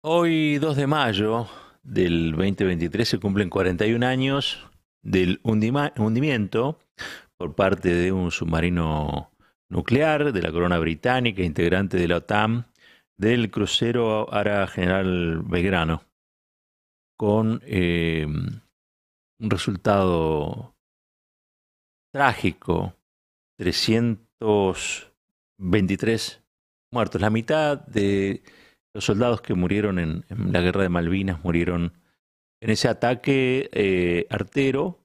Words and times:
Hoy, 0.00 0.58
2 0.58 0.76
de 0.76 0.86
mayo 0.86 1.48
del 1.82 2.30
2023, 2.30 3.08
se 3.08 3.18
cumplen 3.18 3.50
41 3.50 4.06
años 4.06 4.64
del 5.02 5.40
hundimiento 5.42 6.78
por 7.36 7.56
parte 7.56 7.92
de 7.92 8.12
un 8.12 8.30
submarino 8.30 9.32
nuclear 9.68 10.32
de 10.32 10.40
la 10.40 10.52
corona 10.52 10.78
británica, 10.78 11.42
integrante 11.42 11.96
de 11.96 12.06
la 12.06 12.18
OTAN, 12.18 12.68
del 13.16 13.50
crucero 13.50 14.32
Ara 14.32 14.68
General 14.68 15.42
Belgrano, 15.42 16.04
con 17.16 17.60
eh, 17.64 18.24
un 18.24 19.50
resultado 19.50 20.76
trágico, 22.12 22.94
323 23.56 26.40
muertos, 26.92 27.20
la 27.20 27.30
mitad 27.30 27.84
de 27.84 28.44
los 28.94 29.04
soldados 29.04 29.40
que 29.40 29.54
murieron 29.54 29.98
en, 29.98 30.24
la 30.28 30.60
guerra 30.60 30.82
de 30.82 30.88
Malvinas 30.88 31.44
murieron 31.44 31.92
en 32.60 32.70
ese 32.70 32.88
ataque 32.88 33.68
eh, 33.72 34.26
artero 34.30 35.04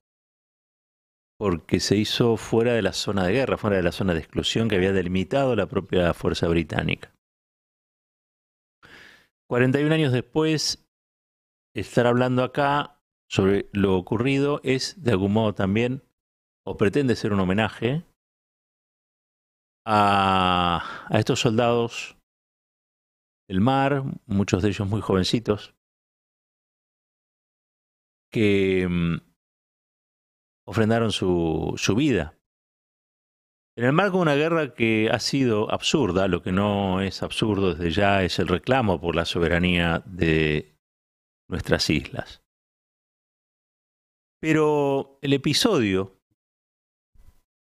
porque 1.38 1.80
se 1.80 1.98
hizo 1.98 2.38
fuera 2.38 2.74
de 2.74 2.82
la 2.82 2.94
zona 2.94 3.26
de 3.26 3.34
guerra, 3.34 3.58
fuera 3.58 3.78
de 3.78 3.84
la 3.84 3.92
zona 3.92 4.14
de 4.14 4.20
exclusión 4.20 4.70
que 4.70 4.76
había 4.76 4.94
delimitado 4.94 5.56
la 5.56 5.68
propia 5.68 6.14
fuerza 6.14 6.48
británica. 6.48 7.14
41 9.50 9.94
años 9.94 10.14
después, 10.14 10.88
estar 11.76 12.08
hablando 12.08 12.44
acá 12.44 13.02
sobre 13.30 13.70
lo 13.74 13.98
ocurrido 13.98 14.62
es 14.64 15.04
de 15.04 15.12
algún 15.12 15.34
modo 15.34 15.54
también, 15.54 16.04
o 16.66 16.78
pretende 16.78 17.16
ser 17.16 17.34
un 17.34 17.42
homenaje, 17.42 18.06
a, 19.86 21.06
a 21.10 21.20
estos 21.20 21.42
soldados 21.42 22.18
el 23.48 23.62
mar, 23.62 24.04
muchos 24.26 24.62
de 24.64 24.70
ellos 24.70 24.88
muy 24.88 25.02
jovencitos, 25.02 25.76
que 28.32 28.88
mm, 28.90 29.18
ofrendaron 30.66 31.12
su, 31.12 31.74
su 31.78 31.96
vida. 31.96 32.38
En 33.76 33.86
el 33.86 33.94
marco 33.94 34.18
de 34.18 34.24
una 34.24 34.36
guerra 34.36 34.74
que 34.74 35.10
ha 35.12 35.20
sido 35.20 35.72
absurda, 35.72 36.28
lo 36.28 36.44
que 36.44 36.52
no 36.52 37.02
es 37.02 37.24
absurdo 37.24 37.74
desde 37.74 37.92
ya 37.92 38.24
es 38.24 38.38
el 38.40 38.48
reclamo 38.48 39.02
por 39.02 39.16
la 39.16 39.26
soberanía 39.26 40.04
de 40.06 40.78
nuestras 41.50 41.90
islas. 41.90 42.44
Pero 44.40 45.20
el 45.22 45.34
episodio 45.34 46.20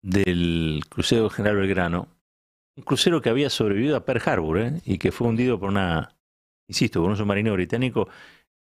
del 0.03 0.83
crucero 0.89 1.31
General 1.31 1.57
Belgrano 1.57 2.22
un 2.77 2.83
crucero 2.85 3.21
que 3.21 3.29
había 3.29 3.51
sobrevivido 3.51 3.97
a 3.97 4.05
Pearl 4.05 4.23
Harbor 4.25 4.59
¿eh? 4.59 4.81
y 4.85 4.99
que 4.99 5.13
fue 5.13 5.29
hundido 5.29 5.59
por 5.59 5.69
una, 5.69 6.17
insisto, 6.69 7.01
por 7.01 7.11
un 7.11 7.17
submarino 7.17 7.53
británico 7.53 8.09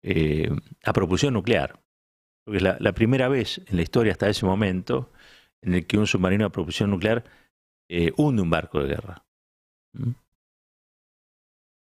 eh, 0.03 0.51
a 0.84 0.92
propulsión 0.92 1.34
nuclear. 1.34 1.81
Porque 2.45 2.59
es 2.59 2.62
la, 2.62 2.92
primera 2.92 3.28
vez 3.28 3.62
en 3.67 3.77
la 3.77 3.83
historia 3.83 4.12
hasta 4.12 4.28
ese 4.28 4.45
momento 4.45 5.11
en 5.62 5.75
el 5.75 5.86
que 5.86 5.97
un 5.97 6.06
submarino 6.06 6.45
a 6.45 6.51
propulsión 6.51 6.91
nuclear 6.91 7.25
eh, 7.89 8.12
hunde 8.17 8.42
un 8.42 8.51
barco 8.51 8.81
de 8.81 8.89
guerra. 8.89 9.25
¿Mm? 9.95 10.11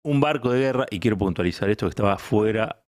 Un 0.05 0.19
barco 0.19 0.51
de 0.51 0.59
guerra, 0.59 0.85
y 0.89 0.99
quiero 0.99 1.17
puntualizar 1.17 1.69
esto, 1.69 1.85
que 1.85 1.91
estaba 1.91 2.17
fuera 2.17 2.85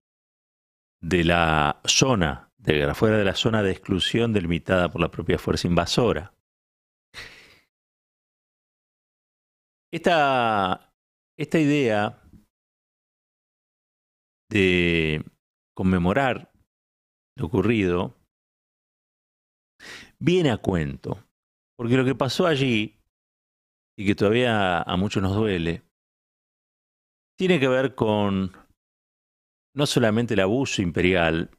de 1.01 1.23
la 1.23 1.81
zona 1.85 2.51
de 2.57 2.73
guerra, 2.73 2.93
fuera 2.93 3.17
de 3.17 3.25
la 3.25 3.35
zona 3.35 3.63
de 3.63 3.71
exclusión 3.71 4.31
delimitada 4.31 4.89
por 4.89 5.01
la 5.01 5.09
propia 5.09 5.39
fuerza 5.39 5.67
invasora. 5.67 6.33
Esta, 9.91 10.93
esta 11.37 11.59
idea 11.59 12.21
de 14.49 15.23
conmemorar 15.75 16.51
lo 17.37 17.45
ocurrido 17.47 18.15
viene 20.19 20.51
a 20.51 20.57
cuento, 20.57 21.23
porque 21.77 21.95
lo 21.97 22.05
que 22.05 22.15
pasó 22.15 22.45
allí, 22.45 22.99
y 23.97 24.05
que 24.05 24.15
todavía 24.15 24.81
a 24.81 24.97
muchos 24.97 25.23
nos 25.23 25.35
duele, 25.35 25.83
tiene 27.37 27.59
que 27.59 27.67
ver 27.67 27.95
con 27.95 28.51
no 29.75 29.85
solamente 29.85 30.33
el 30.33 30.41
abuso 30.41 30.81
imperial, 30.81 31.49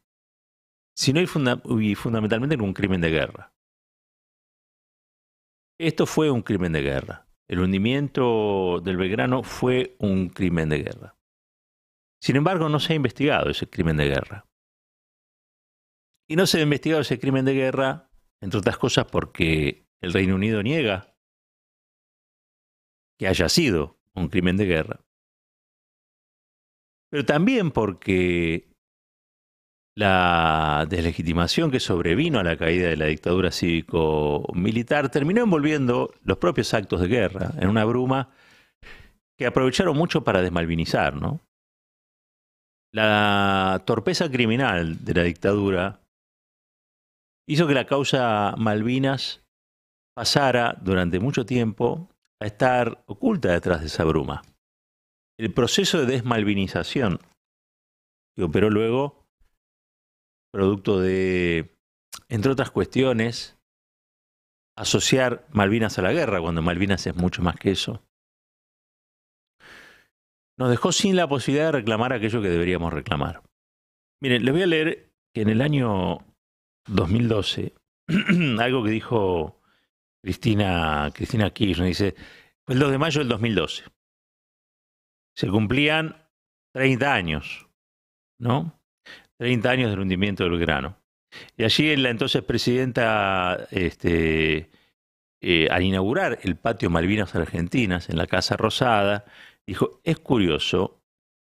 sino 0.95 1.21
y, 1.21 1.27
fundamentalmente 1.27 2.57
con 2.59 2.67
un 2.67 2.75
crimen 2.75 3.01
de 3.01 3.11
guerra. 3.11 3.55
Esto 5.79 6.05
fue 6.05 6.31
un 6.31 6.43
crimen 6.43 6.73
de 6.73 6.83
guerra. 6.83 7.30
El 7.51 7.59
hundimiento 7.59 8.81
del 8.81 8.97
Belgrano 8.97 9.43
fue 9.43 9.97
un 9.99 10.29
crimen 10.29 10.69
de 10.69 10.85
guerra. 10.85 11.19
Sin 12.23 12.37
embargo, 12.37 12.69
no 12.69 12.79
se 12.79 12.93
ha 12.93 12.97
investigado 12.97 13.51
ese 13.51 13.69
crimen 13.69 13.97
de 13.97 14.07
guerra. 14.07 14.49
Y 16.29 16.37
no 16.37 16.47
se 16.47 16.59
ha 16.59 16.63
investigado 16.63 17.03
ese 17.03 17.19
crimen 17.19 17.45
de 17.45 17.55
guerra, 17.55 18.09
entre 18.41 18.61
otras 18.61 18.79
cosas, 18.79 19.07
porque 19.11 19.89
el 20.01 20.13
Reino 20.13 20.37
Unido 20.37 20.63
niega 20.63 21.17
que 23.19 23.27
haya 23.27 23.49
sido 23.49 23.99
un 24.15 24.29
crimen 24.29 24.57
de 24.57 24.67
guerra. 24.67 25.05
Pero 27.11 27.25
también 27.25 27.73
porque 27.73 28.70
la 30.01 30.87
deslegitimación 30.89 31.71
que 31.71 31.79
sobrevino 31.79 32.39
a 32.39 32.43
la 32.43 32.57
caída 32.57 32.89
de 32.89 32.97
la 32.97 33.05
dictadura 33.05 33.51
cívico-militar 33.51 35.11
terminó 35.11 35.43
envolviendo 35.43 36.15
los 36.25 36.39
propios 36.39 36.73
actos 36.73 37.03
de 37.03 37.09
guerra 37.09 37.53
en 37.59 37.69
una 37.69 37.85
bruma 37.85 38.31
que 39.39 39.45
aprovecharon 39.45 39.95
mucho 39.95 40.25
para 40.25 40.41
desmalvinizar, 40.41 41.17
¿no? 41.17 41.41
La 42.95 43.83
torpeza 43.85 44.31
criminal 44.31 45.05
de 45.05 45.15
la 45.15 45.23
dictadura 45.23 46.01
hizo 47.47 47.67
que 47.67 47.75
la 47.75 47.85
causa 47.85 48.55
Malvinas 48.57 49.45
pasara 50.17 50.79
durante 50.81 51.21
mucho 51.21 51.45
tiempo 51.45 52.09
a 52.41 52.47
estar 52.47 53.05
oculta 53.05 53.53
detrás 53.53 53.81
de 53.81 53.89
esa 53.89 54.05
bruma. 54.05 54.41
El 55.39 55.53
proceso 55.53 55.99
de 55.99 56.07
desmalvinización 56.07 57.19
que 58.35 58.45
operó 58.45 58.71
luego 58.71 59.20
producto 60.51 61.01
de, 61.01 61.77
entre 62.29 62.53
otras 62.53 62.71
cuestiones, 62.71 63.59
asociar 64.77 65.47
Malvinas 65.53 65.99
a 65.99 66.03
la 66.03 66.13
guerra, 66.13 66.41
cuando 66.41 66.63
Malvinas 66.63 67.07
es 67.07 67.15
mucho 67.15 67.43
más 67.43 67.57
que 67.57 67.73
eso. 67.73 68.03
Nos 70.59 70.71
dejó 70.71 70.93
sin 70.93 71.17
la 71.17 71.29
posibilidad 71.29 71.67
de 71.67 71.73
reclamar 71.73 72.13
aquello 72.13 72.43
que 72.43 72.49
deberíamos 72.49 72.93
reclamar. 72.93 73.43
Miren, 74.23 74.45
les 74.45 74.53
voy 74.53 74.63
a 74.63 74.67
leer 74.67 75.13
que 75.35 75.43
en 75.43 75.49
el 75.49 75.63
año 75.63 76.19
2012, 76.87 77.75
algo 78.61 78.85
que 78.85 78.91
dijo 78.91 79.61
Cristina, 80.23 81.11
Cristina 81.15 81.51
Kirchner, 81.51 81.89
dice, 81.89 82.15
el 82.67 82.79
2 82.79 82.91
de 82.91 82.99
mayo 82.99 83.21
del 83.21 83.29
2012. 83.29 83.85
Se 85.35 85.49
cumplían 85.49 86.29
30 86.73 87.15
años, 87.15 87.69
¿no? 88.39 88.80
30 89.41 89.71
años 89.71 89.91
del 89.91 90.01
hundimiento 90.01 90.45
del 90.45 90.59
grano. 90.59 90.99
Y 91.57 91.65
allí 91.65 91.97
la 91.97 92.11
entonces 92.11 92.43
presidenta, 92.43 93.69
este, 93.71 94.69
eh, 95.41 95.67
al 95.71 95.83
inaugurar 95.83 96.41
el 96.43 96.57
patio 96.57 96.91
Malvinas 96.91 97.35
Argentinas 97.35 98.11
en 98.11 98.19
la 98.19 98.27
Casa 98.27 98.59
Rosada, 98.59 99.25
dijo, 99.67 100.03
es 100.05 100.19
curioso, 100.19 101.01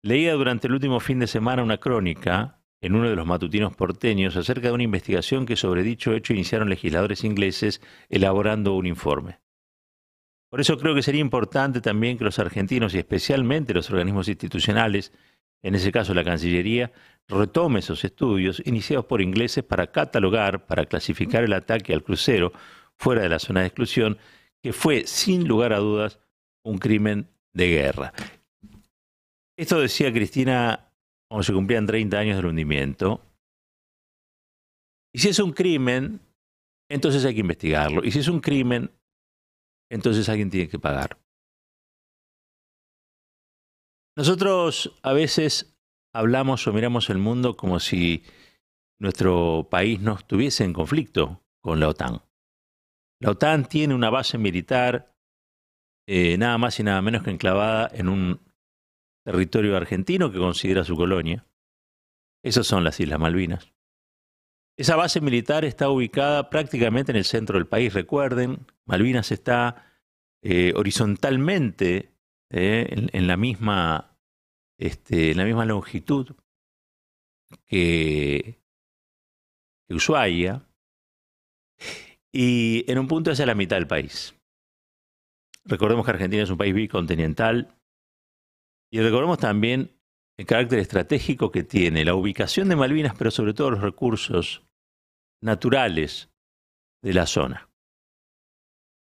leía 0.01 0.31
durante 0.35 0.67
el 0.67 0.75
último 0.75 1.01
fin 1.01 1.19
de 1.19 1.27
semana 1.27 1.61
una 1.61 1.77
crónica 1.77 2.61
en 2.79 2.95
uno 2.95 3.09
de 3.09 3.17
los 3.17 3.27
matutinos 3.27 3.75
porteños 3.75 4.37
acerca 4.37 4.69
de 4.69 4.73
una 4.75 4.83
investigación 4.83 5.45
que 5.45 5.57
sobre 5.57 5.83
dicho 5.83 6.13
hecho 6.13 6.31
iniciaron 6.31 6.69
legisladores 6.69 7.25
ingleses 7.25 7.81
elaborando 8.07 8.75
un 8.75 8.85
informe. 8.85 9.41
Por 10.49 10.61
eso 10.61 10.77
creo 10.77 10.95
que 10.95 11.03
sería 11.03 11.19
importante 11.19 11.81
también 11.81 12.17
que 12.17 12.23
los 12.23 12.39
argentinos 12.39 12.93
y 12.93 12.99
especialmente 12.99 13.73
los 13.73 13.89
organismos 13.89 14.29
institucionales 14.29 15.11
en 15.63 15.75
ese 15.75 15.91
caso 15.91 16.13
la 16.13 16.23
Cancillería, 16.23 16.91
retome 17.27 17.79
esos 17.79 18.03
estudios 18.03 18.61
iniciados 18.65 19.05
por 19.05 19.21
ingleses 19.21 19.63
para 19.63 19.87
catalogar, 19.91 20.65
para 20.65 20.85
clasificar 20.85 21.43
el 21.43 21.53
ataque 21.53 21.93
al 21.93 22.03
crucero 22.03 22.51
fuera 22.97 23.21
de 23.21 23.29
la 23.29 23.39
zona 23.39 23.61
de 23.61 23.67
exclusión, 23.67 24.17
que 24.61 24.73
fue, 24.73 25.07
sin 25.07 25.47
lugar 25.47 25.73
a 25.73 25.79
dudas, 25.79 26.19
un 26.63 26.77
crimen 26.77 27.29
de 27.53 27.67
guerra. 27.69 28.13
Esto 29.57 29.79
decía 29.79 30.11
Cristina 30.11 30.91
cuando 31.29 31.43
se 31.43 31.53
cumplían 31.53 31.85
30 31.85 32.17
años 32.17 32.35
del 32.37 32.47
hundimiento. 32.47 33.21
Y 35.13 35.19
si 35.19 35.29
es 35.29 35.39
un 35.39 35.53
crimen, 35.53 36.19
entonces 36.89 37.23
hay 37.25 37.33
que 37.33 37.41
investigarlo. 37.41 38.03
Y 38.03 38.11
si 38.11 38.19
es 38.19 38.27
un 38.27 38.39
crimen, 38.39 38.91
entonces 39.89 40.27
alguien 40.29 40.49
tiene 40.49 40.69
que 40.69 40.79
pagar. 40.79 41.22
Nosotros 44.15 44.99
a 45.01 45.13
veces 45.13 45.75
hablamos 46.13 46.67
o 46.67 46.73
miramos 46.73 47.09
el 47.09 47.17
mundo 47.17 47.57
como 47.57 47.79
si 47.79 48.23
nuestro 48.99 49.67
país 49.71 49.99
no 49.99 50.13
estuviese 50.13 50.63
en 50.63 50.73
conflicto 50.73 51.43
con 51.61 51.79
la 51.79 51.89
OTAN. 51.89 52.21
La 53.19 53.31
OTAN 53.31 53.65
tiene 53.67 53.95
una 53.95 54.11
base 54.11 54.37
militar 54.37 55.15
eh, 56.07 56.37
nada 56.37 56.57
más 56.57 56.79
y 56.79 56.83
nada 56.83 57.01
menos 57.01 57.23
que 57.23 57.31
enclavada 57.31 57.89
en 57.93 58.09
un 58.09 58.41
territorio 59.25 59.75
argentino 59.75 60.31
que 60.31 60.37
considera 60.37 60.83
su 60.83 60.95
colonia. 60.95 61.47
Esas 62.43 62.67
son 62.67 62.83
las 62.83 62.99
Islas 62.99 63.19
Malvinas. 63.19 63.73
Esa 64.77 64.95
base 64.95 65.21
militar 65.21 65.65
está 65.65 65.89
ubicada 65.89 66.49
prácticamente 66.49 67.11
en 67.11 67.17
el 67.17 67.25
centro 67.25 67.57
del 67.57 67.67
país. 67.67 67.93
Recuerden, 67.93 68.67
Malvinas 68.85 69.31
está 69.31 69.85
eh, 70.41 70.73
horizontalmente 70.75 72.12
eh, 72.55 73.09
en, 73.11 73.27
la 73.27 73.35
misma, 73.35 74.15
este, 74.79 75.31
en 75.31 75.37
la 75.37 75.45
misma 75.45 75.65
longitud 75.65 76.35
que, 77.65 78.61
que 79.87 79.95
Ushuaia 79.95 80.63
y 82.31 82.85
en 82.91 82.99
un 82.99 83.07
punto 83.07 83.31
hacia 83.31 83.47
la 83.47 83.55
mitad 83.55 83.77
del 83.77 83.87
país. 83.87 84.35
Recordemos 85.65 86.05
que 86.05 86.11
Argentina 86.11 86.43
es 86.43 86.51
un 86.51 86.59
país 86.59 86.75
bicontinental 86.75 87.75
y 88.91 88.99
recordemos 89.01 89.39
también 89.39 89.99
el 90.37 90.45
carácter 90.45 90.77
estratégico 90.77 91.51
que 91.51 91.63
tiene 91.63 92.05
la 92.05 92.13
ubicación 92.13 92.69
de 92.69 92.75
Malvinas, 92.75 93.15
pero 93.17 93.31
sobre 93.31 93.55
todo 93.55 93.71
los 93.71 93.81
recursos 93.81 94.63
naturales 95.41 96.29
de 97.01 97.13
la 97.13 97.25
zona. 97.25 97.67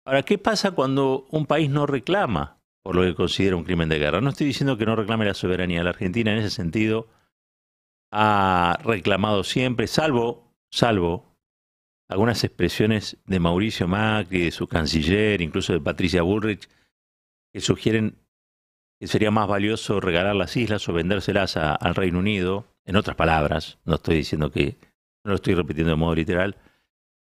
Ahora, 0.05 0.21
¿qué 0.21 0.37
pasa 0.37 0.71
cuando 0.71 1.25
un 1.31 1.47
país 1.47 1.71
no 1.71 1.87
reclama 1.87 2.60
por 2.83 2.95
lo 2.95 3.03
que 3.03 3.15
considera 3.15 3.55
un 3.55 3.63
crimen 3.63 3.89
de 3.89 3.99
guerra? 3.99 4.21
No 4.21 4.29
estoy 4.29 4.47
diciendo 4.47 4.77
que 4.77 4.85
no 4.85 4.95
reclame 4.95 5.25
la 5.25 5.33
soberanía. 5.33 5.83
La 5.83 5.91
Argentina 5.91 6.31
en 6.31 6.39
ese 6.39 6.49
sentido 6.49 7.07
ha 8.11 8.77
reclamado 8.83 9.43
siempre, 9.43 9.87
salvo, 9.87 10.53
salvo 10.69 11.31
algunas 12.09 12.43
expresiones 12.43 13.17
de 13.25 13.39
Mauricio 13.39 13.87
Macri, 13.87 14.45
de 14.45 14.51
su 14.51 14.67
canciller, 14.67 15.41
incluso 15.41 15.71
de 15.71 15.79
Patricia 15.79 16.21
Bullrich, 16.23 16.67
que 17.53 17.61
sugieren 17.61 18.17
que 18.99 19.07
sería 19.07 19.31
más 19.31 19.47
valioso 19.47 19.99
regalar 19.99 20.35
las 20.35 20.55
islas 20.55 20.87
o 20.87 20.93
vendérselas 20.93 21.57
al 21.57 21.95
Reino 21.95 22.19
Unido. 22.19 22.67
En 22.85 22.97
otras 22.97 23.15
palabras, 23.15 23.79
no 23.83 23.95
estoy 23.95 24.15
diciendo 24.15 24.51
que, 24.51 24.77
no 25.23 25.29
lo 25.31 25.35
estoy 25.35 25.55
repitiendo 25.55 25.89
de 25.91 25.95
modo 25.95 26.13
literal. 26.13 26.57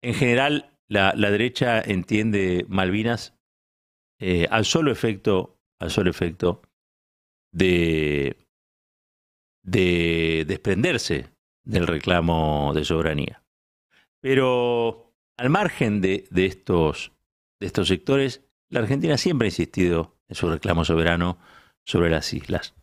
En 0.04 0.14
general, 0.14 0.70
la, 0.88 1.14
derecha 1.14 1.82
entiende 1.82 2.66
Malvinas 2.68 3.34
eh, 4.26 4.48
al 4.50 4.64
solo 4.64 4.90
efecto, 4.90 5.60
al 5.82 5.92
solo 5.92 6.10
efecto 6.10 6.62
de, 7.52 8.38
de 9.62 10.46
desprenderse 10.48 11.36
del 11.66 11.88
reclamo 11.88 12.72
de 12.74 12.86
soberanía. 12.86 13.44
Pero 14.22 15.14
al 15.38 15.50
margen 15.50 16.00
de, 16.00 16.26
estos, 16.34 17.12
de 17.60 17.68
estos 17.68 17.90
sectores, 17.90 18.48
la 18.70 18.80
Argentina 18.80 19.18
siempre 19.18 19.48
ha 19.48 19.50
insistido 19.50 20.16
en 20.30 20.38
su 20.38 20.50
reclamo 20.50 20.86
soberano 20.86 21.38
sobre 21.86 22.10
las 22.10 22.34
islas. 22.34 22.76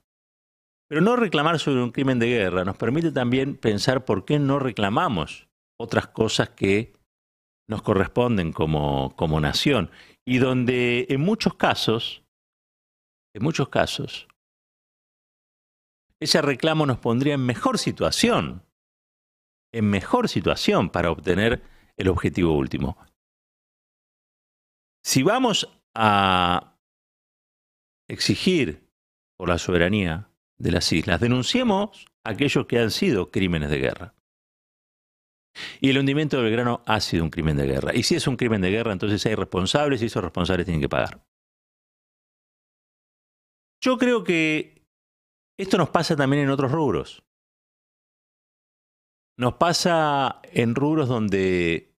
Pero 0.90 1.00
no 1.00 1.16
reclamar 1.16 1.58
sobre 1.58 1.82
un 1.82 1.92
crimen 1.92 2.18
de 2.18 2.26
guerra 2.26 2.66
nos 2.66 2.76
permite 2.76 3.12
también 3.12 3.56
pensar 3.56 4.04
por 4.04 4.26
qué 4.26 4.38
no 4.38 4.58
reclamamos 4.58 5.48
otras 5.78 6.06
cosas 6.08 6.50
que 6.50 6.92
nos 7.66 7.80
corresponden 7.80 8.52
como, 8.52 9.16
como 9.16 9.40
nación 9.40 9.90
y 10.30 10.38
donde 10.38 11.06
en 11.08 11.20
muchos 11.22 11.54
casos, 11.54 12.22
en 13.34 13.42
muchos 13.42 13.68
casos, 13.68 14.28
ese 16.20 16.40
reclamo 16.40 16.86
nos 16.86 17.00
pondría 17.00 17.34
en 17.34 17.44
mejor 17.44 17.78
situación 17.78 18.62
en 19.72 19.90
mejor 19.90 20.28
situación 20.28 20.90
para 20.90 21.10
obtener 21.10 21.62
el 21.96 22.08
objetivo 22.08 22.56
último. 22.56 22.96
Si 25.04 25.24
vamos 25.24 25.68
a 25.96 26.76
exigir 28.08 28.88
por 29.36 29.48
la 29.48 29.58
soberanía 29.58 30.30
de 30.58 30.70
las 30.70 30.92
islas, 30.92 31.20
denunciemos 31.20 32.06
aquellos 32.24 32.66
que 32.66 32.78
han 32.78 32.92
sido 32.92 33.32
crímenes 33.32 33.70
de 33.70 33.78
guerra. 33.78 34.14
Y 35.80 35.90
el 35.90 35.98
hundimiento 35.98 36.36
del 36.36 36.46
Belgrano 36.46 36.82
ha 36.86 37.00
sido 37.00 37.24
un 37.24 37.30
crimen 37.30 37.56
de 37.56 37.66
guerra. 37.66 37.94
Y 37.94 38.02
si 38.02 38.14
es 38.14 38.26
un 38.26 38.36
crimen 38.36 38.60
de 38.60 38.70
guerra, 38.70 38.92
entonces 38.92 39.24
hay 39.26 39.34
responsables 39.34 40.02
y 40.02 40.06
esos 40.06 40.22
responsables 40.22 40.66
tienen 40.66 40.80
que 40.80 40.88
pagar. 40.88 41.24
Yo 43.82 43.98
creo 43.98 44.24
que 44.24 44.86
esto 45.58 45.78
nos 45.78 45.90
pasa 45.90 46.16
también 46.16 46.42
en 46.42 46.50
otros 46.50 46.70
rubros. 46.70 47.22
Nos 49.38 49.54
pasa 49.54 50.40
en 50.52 50.74
rubros 50.74 51.08
donde 51.08 51.94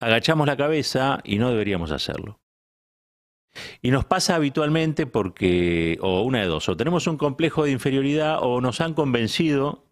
agachamos 0.00 0.46
la 0.46 0.56
cabeza 0.56 1.20
y 1.24 1.38
no 1.38 1.50
deberíamos 1.50 1.90
hacerlo. 1.90 2.40
Y 3.82 3.90
nos 3.90 4.04
pasa 4.04 4.34
habitualmente 4.34 5.06
porque, 5.06 5.98
o 6.00 6.22
una 6.22 6.40
de 6.40 6.46
dos, 6.46 6.68
o 6.68 6.76
tenemos 6.76 7.06
un 7.06 7.16
complejo 7.16 7.64
de 7.64 7.70
inferioridad 7.70 8.38
o 8.42 8.60
nos 8.60 8.80
han 8.80 8.94
convencido 8.94 9.83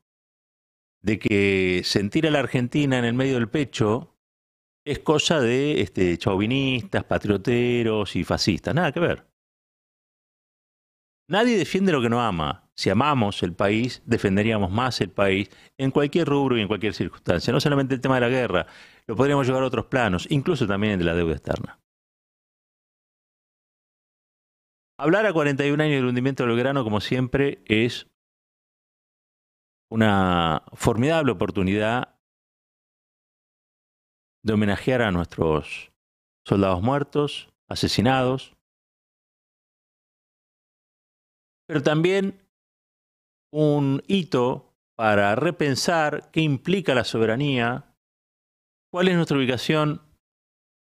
de 1.03 1.19
que 1.19 1.83
sentir 1.85 2.27
a 2.27 2.31
la 2.31 2.39
Argentina 2.39 2.99
en 2.99 3.05
el 3.05 3.15
medio 3.15 3.35
del 3.35 3.49
pecho 3.49 4.17
es 4.85 4.99
cosa 5.01 5.41
de 5.41 5.81
este, 5.81 6.17
chauvinistas, 6.19 7.05
patrioteros 7.05 8.17
y 8.17 8.25
fascistas. 8.25 8.75
Nada 8.75 8.93
que 8.93 9.01
ver. 9.01 9.27
Nadie 11.29 11.57
defiende 11.57 11.93
lo 11.93 12.03
que 12.03 12.09
no 12.09 12.21
ama. 12.21 12.69
Si 12.75 12.91
amamos 12.91 13.43
el 13.43 13.55
país, 13.55 14.03
defenderíamos 14.07 14.71
más 14.71 15.01
el 15.01 15.11
país 15.11 15.51
en 15.79 15.91
cualquier 15.91 16.27
rubro 16.27 16.57
y 16.57 16.63
en 16.63 16.69
cualquier 16.69 16.95
circunstancia. 16.95 17.53
No 17.53 17.61
solamente 17.61 17.95
el 17.95 18.01
tema 18.01 18.17
de 18.17 18.23
la 18.23 18.29
guerra, 18.29 18.67
lo 19.07 19.17
podríamos 19.17 19.47
llevar 19.47 19.63
a 19.63 19.67
otros 19.67 19.87
planos, 19.87 20.27
incluso 20.31 20.67
también 20.67 20.99
de 20.99 21.05
la 21.05 21.15
deuda 21.15 21.33
externa. 21.33 21.79
Hablar 24.99 25.27
a 25.27 25.33
41 25.33 25.83
años 25.83 25.97
del 25.97 26.07
hundimiento 26.07 26.47
del 26.47 26.57
grano, 26.57 26.85
como 26.85 27.01
siempre, 27.01 27.63
es 27.67 28.09
una 29.93 30.63
formidable 30.73 31.33
oportunidad 31.33 32.19
de 34.43 34.55
homenajear 34.55 35.03
a 35.03 35.11
nuestros 35.11 35.93
soldados 36.47 36.81
muertos, 36.81 37.53
asesinados, 37.69 38.57
pero 41.69 41.83
también 41.83 42.41
un 43.53 44.03
hito 44.09 44.75
para 44.97 45.35
repensar 45.35 46.31
qué 46.33 46.41
implica 46.41 46.95
la 46.95 47.05
soberanía, 47.05 47.95
cuál 48.91 49.09
es 49.09 49.17
nuestra 49.17 49.37
ubicación 49.37 50.01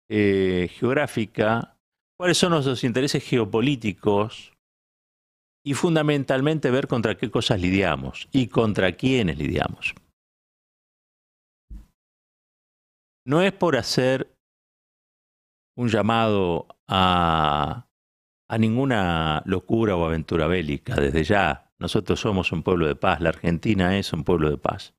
eh, 0.10 0.70
geográfica, 0.72 1.78
cuáles 2.18 2.38
son 2.38 2.52
nuestros 2.52 2.86
intereses 2.86 3.28
geopolíticos 3.28 4.54
y 5.64 5.74
fundamentalmente 5.74 6.72
ver 6.72 6.88
contra 6.88 7.16
qué 7.16 7.30
cosas 7.30 7.62
lidiamos 7.62 8.28
y 8.32 8.48
contra 8.48 8.94
quiénes 8.94 9.38
lidiamos. 9.38 9.94
No 13.26 13.42
es 13.42 13.54
por 13.54 13.78
hacer 13.78 14.36
un 15.78 15.90
llamado 15.90 16.68
a, 16.88 17.88
ninguna 18.58 19.44
locura 19.46 19.96
o 19.96 20.06
aventura 20.06 20.48
bélica 20.48 20.96
desde 20.96 21.24
ya, 21.24 21.72
nosotros 21.80 22.20
somos 22.20 22.52
un 22.52 22.64
pueblo 22.64 22.88
de 22.88 22.96
paz, 22.96 23.22
la 23.22 23.30
Argentina 23.30 23.98
es 23.98 24.12
un 24.14 24.24
pueblo 24.24 24.50
de 24.50 24.58
paz. 24.58 24.94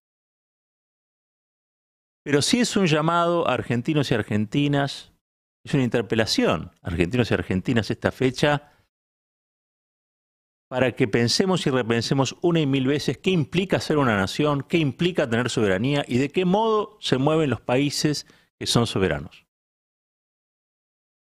Pero 2.24 2.40
sí 2.40 2.60
es 2.60 2.76
un 2.76 2.86
llamado 2.86 3.48
a 3.48 3.54
argentinos 3.54 4.10
y 4.10 4.14
argentinas, 4.14 5.12
es 5.64 5.74
una 5.74 5.82
interpelación, 5.82 6.72
argentinos 6.80 7.30
y 7.30 7.34
argentinas, 7.34 7.90
esta 7.90 8.10
fecha, 8.10 8.71
para 10.72 10.92
que 10.92 11.06
pensemos 11.06 11.66
y 11.66 11.70
repensemos 11.70 12.34
una 12.40 12.60
y 12.60 12.66
mil 12.66 12.86
veces 12.86 13.18
qué 13.18 13.28
implica 13.28 13.78
ser 13.78 13.98
una 13.98 14.16
nación, 14.16 14.62
qué 14.62 14.78
implica 14.78 15.28
tener 15.28 15.50
soberanía 15.50 16.02
y 16.08 16.16
de 16.16 16.30
qué 16.30 16.46
modo 16.46 16.96
se 16.98 17.18
mueven 17.18 17.50
los 17.50 17.60
países 17.60 18.26
que 18.58 18.66
son 18.66 18.86
soberanos. 18.86 19.44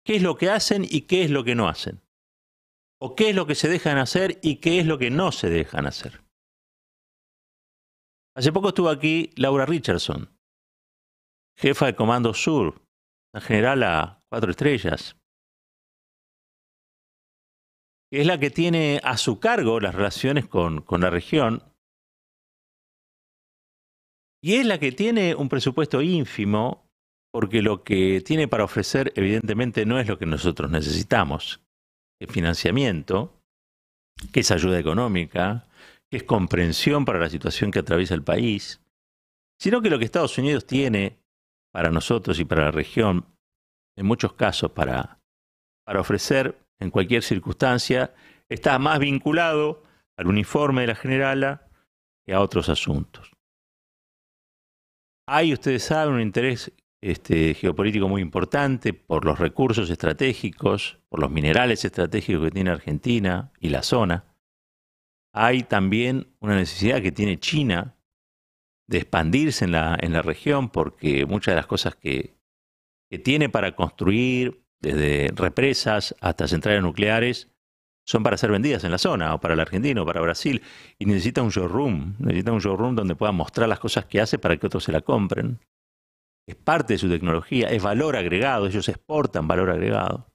¿Qué 0.03 0.17
es 0.17 0.21
lo 0.21 0.35
que 0.35 0.49
hacen 0.49 0.83
y 0.83 1.03
qué 1.03 1.23
es 1.23 1.31
lo 1.31 1.45
que 1.45 1.55
no 1.55 1.69
hacen? 1.69 2.01
o 2.99 3.15
qué 3.15 3.29
es 3.29 3.35
lo 3.35 3.45
que 3.45 3.55
se 3.55 3.69
dejan 3.69 3.97
hacer 3.97 4.39
y 4.41 4.55
qué 4.55 4.79
es 4.79 4.85
lo 4.85 4.97
que 4.97 5.09
no 5.09 5.31
se 5.31 5.49
dejan 5.49 5.85
hacer. 5.85 6.23
Hace 8.35 8.51
poco 8.51 8.69
estuvo 8.69 8.89
aquí 8.89 9.31
Laura 9.35 9.65
Richardson, 9.65 10.35
jefa 11.55 11.85
de 11.85 11.95
Comando 11.95 12.33
Sur, 12.33 12.81
la 13.33 13.41
general 13.41 13.83
a 13.83 14.23
cuatro 14.29 14.51
estrellas, 14.51 15.15
que 18.09 18.21
es 18.21 18.27
la 18.27 18.39
que 18.39 18.49
tiene 18.49 19.01
a 19.03 19.17
su 19.17 19.39
cargo 19.39 19.79
las 19.79 19.95
relaciones 19.95 20.45
con, 20.47 20.81
con 20.81 21.01
la 21.01 21.09
región 21.09 21.63
y 24.41 24.55
es 24.55 24.65
la 24.65 24.79
que 24.79 24.91
tiene 24.91 25.35
un 25.35 25.49
presupuesto 25.49 26.01
ínfimo 26.01 26.87
porque 27.31 27.61
lo 27.61 27.83
que 27.83 28.21
tiene 28.21 28.47
para 28.47 28.63
ofrecer 28.63 29.11
evidentemente 29.15 29.85
no 29.85 29.99
es 29.99 30.07
lo 30.07 30.17
que 30.17 30.25
nosotros 30.25 30.71
necesitamos, 30.71 31.61
financiamiento, 32.29 33.41
que 34.31 34.39
es 34.39 34.51
ayuda 34.51 34.79
económica, 34.79 35.67
que 36.09 36.17
es 36.17 36.23
comprensión 36.23 37.05
para 37.05 37.19
la 37.19 37.29
situación 37.29 37.71
que 37.71 37.79
atraviesa 37.79 38.15
el 38.15 38.23
país, 38.23 38.81
sino 39.59 39.81
que 39.81 39.89
lo 39.89 39.99
que 39.99 40.05
Estados 40.05 40.37
Unidos 40.37 40.65
tiene 40.65 41.19
para 41.71 41.91
nosotros 41.91 42.39
y 42.39 42.45
para 42.45 42.63
la 42.63 42.71
región, 42.71 43.25
en 43.95 44.05
muchos 44.05 44.33
casos 44.33 44.71
para, 44.71 45.19
para 45.85 46.01
ofrecer 46.01 46.57
en 46.79 46.91
cualquier 46.91 47.23
circunstancia, 47.23 48.13
está 48.49 48.77
más 48.79 48.99
vinculado 48.99 49.83
al 50.15 50.27
uniforme 50.27 50.81
de 50.81 50.87
la 50.87 50.95
generala 50.95 51.67
y 52.25 52.31
a 52.33 52.41
otros 52.41 52.69
asuntos. 52.69 53.31
Hay, 55.27 55.53
ustedes 55.53 55.83
saben, 55.83 56.15
un 56.15 56.21
interés 56.21 56.71
este, 57.01 57.53
geopolítico 57.53 58.07
muy 58.07 58.21
importante 58.21 58.93
por 58.93 59.25
los 59.25 59.39
recursos 59.39 59.89
estratégicos, 59.89 60.99
por 61.09 61.19
los 61.19 61.29
minerales 61.29 61.83
estratégicos 61.85 62.45
que 62.45 62.51
tiene 62.51 62.71
Argentina 62.71 63.51
y 63.59 63.69
la 63.69 63.83
zona. 63.83 64.25
Hay 65.33 65.63
también 65.63 66.27
una 66.39 66.55
necesidad 66.55 67.01
que 67.01 67.11
tiene 67.11 67.39
China 67.39 67.95
de 68.87 68.99
expandirse 68.99 69.65
en 69.65 69.71
la, 69.71 70.21
región 70.21 70.69
porque 70.69 71.25
muchas 71.25 71.51
de 71.51 71.57
las 71.57 71.67
cosas 71.67 71.95
que, 71.95 72.35
que 73.09 73.19
tiene 73.19 73.49
para 73.49 73.75
construir, 73.75 74.63
desde 74.81 75.31
represas 75.35 76.15
hasta 76.21 76.47
centrales 76.47 76.81
nucleares, 76.81 77.49
son 78.07 78.23
para 78.23 78.37
ser 78.37 78.51
vendidas 78.51 78.83
en 78.85 78.91
la 78.91 78.97
zona, 78.97 79.35
o 79.35 79.39
para 79.39 79.55
la 79.55 79.63
Argentina, 79.63 80.01
o 80.01 80.05
para 80.05 80.21
Brasil, 80.21 80.61
y 80.97 81.05
necesita 81.05 81.41
un 81.41 81.49
showroom, 81.49 82.15
necesita 82.19 82.53
un 82.53 82.59
showroom 82.59 82.95
donde 82.95 83.15
pueda 83.15 83.33
mostrar 83.33 83.67
las 83.67 83.79
cosas 83.79 84.05
que 84.05 84.21
hace 84.21 84.39
para 84.39 84.55
que 84.57 84.67
otros 84.67 84.85
se 84.85 84.93
la 84.93 85.01
compren. 85.01 85.59
Es 86.47 86.55
parte 86.55 86.93
de 86.93 86.99
su 86.99 87.09
tecnología, 87.09 87.67
es 87.69 87.83
valor 87.83 88.15
agregado, 88.15 88.67
ellos 88.67 88.87
exportan 88.87 89.47
valor 89.47 89.69
agregado. 89.69 90.31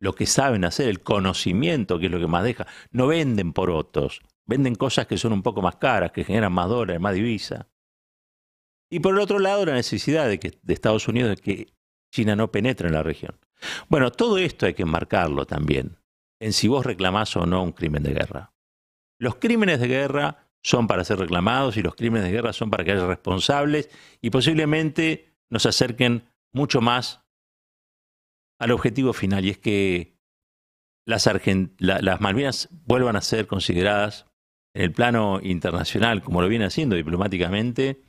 Lo 0.00 0.14
que 0.14 0.24
saben 0.24 0.64
hacer, 0.64 0.88
el 0.88 1.02
conocimiento, 1.02 1.98
que 1.98 2.06
es 2.06 2.12
lo 2.12 2.18
que 2.18 2.26
más 2.26 2.42
deja. 2.42 2.66
No 2.90 3.06
venden 3.06 3.52
por 3.52 3.70
otros, 3.70 4.22
venden 4.46 4.74
cosas 4.74 5.06
que 5.06 5.18
son 5.18 5.34
un 5.34 5.42
poco 5.42 5.60
más 5.60 5.76
caras, 5.76 6.10
que 6.10 6.24
generan 6.24 6.52
más 6.52 6.70
dólares, 6.70 7.00
más 7.00 7.14
divisa. 7.14 7.68
Y 8.90 9.00
por 9.00 9.14
el 9.14 9.20
otro 9.20 9.38
lado, 9.38 9.66
la 9.66 9.74
necesidad 9.74 10.26
de, 10.26 10.38
que, 10.38 10.58
de 10.62 10.72
Estados 10.72 11.06
Unidos 11.06 11.36
de 11.36 11.42
que 11.42 11.74
China 12.14 12.36
no 12.36 12.52
penetre 12.52 12.86
en 12.86 12.94
la 12.94 13.02
región. 13.02 13.34
Bueno, 13.88 14.12
todo 14.12 14.38
esto 14.38 14.66
hay 14.66 14.74
que 14.74 14.82
enmarcarlo 14.82 15.46
también 15.46 15.98
en 16.40 16.52
si 16.52 16.68
vos 16.68 16.86
reclamás 16.86 17.36
o 17.36 17.44
no 17.44 17.62
un 17.62 17.72
crimen 17.72 18.04
de 18.04 18.14
guerra. 18.14 18.52
Los 19.18 19.36
crímenes 19.36 19.80
de 19.80 19.88
guerra 19.88 20.48
son 20.62 20.86
para 20.86 21.04
ser 21.04 21.18
reclamados 21.18 21.76
y 21.76 21.82
los 21.82 21.96
crímenes 21.96 22.24
de 22.24 22.32
guerra 22.32 22.52
son 22.52 22.70
para 22.70 22.84
que 22.84 22.92
haya 22.92 23.06
responsables 23.06 23.90
y 24.20 24.30
posiblemente 24.30 25.34
nos 25.50 25.66
acerquen 25.66 26.30
mucho 26.52 26.80
más 26.80 27.20
al 28.60 28.70
objetivo 28.70 29.12
final 29.12 29.44
y 29.44 29.50
es 29.50 29.58
que 29.58 30.16
las, 31.06 31.28
las 31.78 32.20
Malvinas 32.20 32.68
vuelvan 32.70 33.16
a 33.16 33.22
ser 33.22 33.48
consideradas 33.48 34.26
en 34.72 34.82
el 34.82 34.92
plano 34.92 35.40
internacional, 35.42 36.22
como 36.22 36.42
lo 36.42 36.48
viene 36.48 36.66
haciendo 36.66 36.94
diplomáticamente, 36.94 38.02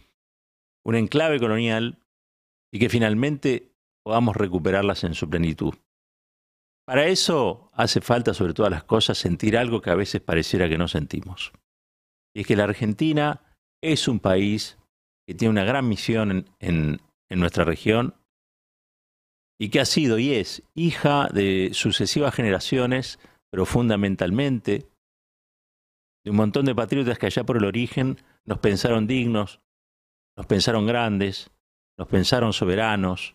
un 0.83 0.95
enclave 0.95 1.39
colonial 1.39 1.99
y 2.71 2.77
que 2.79 2.89
finalmente 2.89 3.74
podamos 4.05 4.35
recuperarlas 4.35 5.03
en 5.03 5.15
su 5.15 5.27
plenitud. 5.27 5.73
Para 6.85 7.07
eso 7.07 7.71
hace 7.73 8.01
falta, 8.01 8.35
sobre 8.35 8.53
todas 8.53 8.71
las 8.71 8.83
cosas, 8.83 9.17
sentir 9.17 9.57
algo 9.57 9.81
que 9.81 9.89
a 9.89 9.95
veces 9.95 10.21
pareciera 10.21 10.69
que 10.69 10.77
no 10.77 10.87
sentimos. 10.87 11.51
Y 12.35 12.41
es 12.41 12.47
que 12.47 12.55
la 12.55 12.65
Argentina 12.65 13.41
es 13.81 14.07
un 14.07 14.19
país 14.19 14.77
que 15.27 15.33
tiene 15.33 15.49
una 15.49 15.63
gran 15.63 15.89
misión 15.89 16.45
en, 16.59 17.01
nuestra 17.31 17.65
región 17.65 18.15
y 19.59 19.69
que 19.69 19.81
ha 19.81 19.85
sido 19.85 20.19
y 20.19 20.31
es 20.33 20.63
hija 20.73 21.27
de 21.33 21.71
sucesivas 21.73 22.33
generaciones, 22.33 23.19
pero 23.51 23.65
fundamentalmente 23.65 24.87
de 26.23 26.31
un 26.31 26.37
montón 26.37 26.65
de 26.65 26.75
patriotas 26.75 27.17
que 27.17 27.25
allá 27.25 27.43
por 27.43 27.57
el 27.57 27.65
origen 27.65 28.17
nos 28.45 28.59
pensaron 28.59 29.07
dignos, 29.07 29.59
nos 30.37 30.45
pensaron 30.45 30.85
grandes, 30.85 31.51
nos 31.97 32.07
pensaron 32.07 32.53
soberanos, 32.53 33.34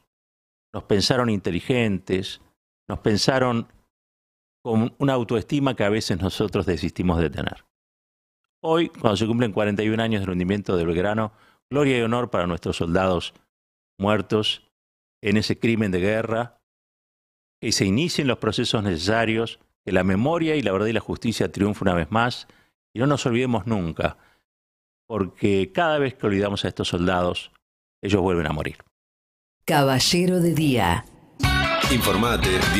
nos 0.72 0.84
pensaron 0.84 1.30
inteligentes, 1.30 2.40
nos 2.88 3.00
pensaron 3.00 3.68
con 4.62 4.94
una 4.98 5.14
autoestima 5.14 5.74
que 5.74 5.84
a 5.84 5.88
veces 5.88 6.20
nosotros 6.20 6.66
desistimos 6.66 7.18
de 7.18 7.30
tener. 7.30 7.64
Hoy, 8.62 8.88
cuando 8.88 9.16
se 9.16 9.26
cumplen 9.26 9.52
41 9.52 10.02
años 10.02 10.20
del 10.20 10.30
hundimiento 10.30 10.76
de 10.76 10.84
Belgrano, 10.84 11.32
gloria 11.70 11.98
y 11.98 12.02
honor 12.02 12.30
para 12.30 12.46
nuestros 12.46 12.76
soldados 12.76 13.32
muertos 13.98 14.70
en 15.22 15.36
ese 15.36 15.58
crimen 15.58 15.90
de 15.90 16.00
guerra, 16.00 16.60
que 17.60 17.72
se 17.72 17.86
inicien 17.86 18.26
los 18.26 18.38
procesos 18.38 18.82
necesarios, 18.82 19.60
que 19.84 19.92
la 19.92 20.04
memoria 20.04 20.56
y 20.56 20.62
la 20.62 20.72
verdad 20.72 20.86
y 20.86 20.92
la 20.92 21.00
justicia 21.00 21.50
triunfen 21.50 21.88
una 21.88 21.94
vez 21.94 22.10
más, 22.10 22.48
y 22.94 22.98
no 22.98 23.06
nos 23.06 23.24
olvidemos 23.26 23.66
nunca, 23.66 24.18
porque 25.06 25.72
cada 25.72 25.98
vez 25.98 26.14
que 26.14 26.26
olvidamos 26.26 26.64
a 26.64 26.68
estos 26.68 26.88
soldados, 26.88 27.52
ellos 28.02 28.20
vuelven 28.20 28.46
a 28.46 28.52
morir. 28.52 28.78
Caballero 29.70 30.40
de 30.40 30.52
Día. 30.52 31.04
Informate 31.92 32.60